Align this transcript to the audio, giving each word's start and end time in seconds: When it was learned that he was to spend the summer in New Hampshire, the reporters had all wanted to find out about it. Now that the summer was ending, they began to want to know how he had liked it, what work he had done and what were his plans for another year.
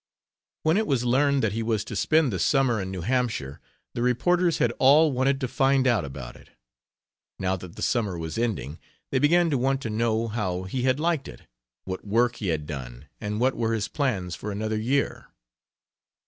When 0.63 0.77
it 0.77 0.87
was 0.87 1.05
learned 1.05 1.43
that 1.43 1.51
he 1.51 1.61
was 1.61 1.83
to 1.85 1.95
spend 1.95 2.33
the 2.33 2.39
summer 2.39 2.81
in 2.81 2.89
New 2.89 3.01
Hampshire, 3.01 3.61
the 3.93 4.01
reporters 4.01 4.57
had 4.57 4.71
all 4.79 5.11
wanted 5.11 5.39
to 5.39 5.47
find 5.47 5.85
out 5.85 6.03
about 6.03 6.35
it. 6.35 6.49
Now 7.37 7.55
that 7.57 7.75
the 7.75 7.83
summer 7.83 8.17
was 8.17 8.35
ending, 8.35 8.79
they 9.11 9.19
began 9.19 9.51
to 9.51 9.59
want 9.59 9.79
to 9.81 9.91
know 9.91 10.27
how 10.27 10.63
he 10.63 10.81
had 10.81 10.99
liked 10.99 11.27
it, 11.27 11.43
what 11.83 12.03
work 12.03 12.37
he 12.37 12.47
had 12.47 12.65
done 12.65 13.09
and 13.19 13.39
what 13.39 13.55
were 13.55 13.73
his 13.73 13.87
plans 13.87 14.33
for 14.35 14.51
another 14.51 14.79
year. 14.79 15.27